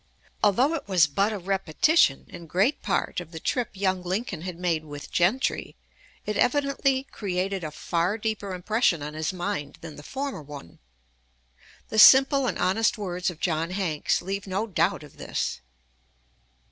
Although 0.43 0.73
it 0.73 0.87
was 0.87 1.05
but 1.05 1.31
a 1.31 1.37
repetition 1.37 2.25
in 2.27 2.47
great 2.47 2.81
part 2.81 3.19
of 3.19 3.29
the 3.29 3.39
trip 3.39 3.69
young 3.75 4.01
Lincoln 4.01 4.41
had 4.41 4.57
made 4.57 4.83
with 4.83 5.11
Gentry, 5.11 5.75
it 6.25 6.35
evidently 6.37 7.03
created 7.03 7.63
a 7.63 7.69
far 7.69 8.17
deeper 8.17 8.55
impression 8.55 9.03
on 9.03 9.13
his 9.13 9.31
mind 9.31 9.77
than 9.81 9.97
the 9.97 10.01
former 10.01 10.41
one. 10.41 10.79
The 11.89 11.99
simple 11.99 12.47
and 12.47 12.57
honest 12.57 12.97
words 12.97 13.29
of 13.29 13.39
John 13.39 13.69
Hanks 13.69 14.23
leave 14.23 14.47
no 14.47 14.65
doubt 14.65 15.03
of 15.03 15.17
this. 15.17 15.61